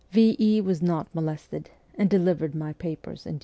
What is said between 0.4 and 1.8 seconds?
was not molested,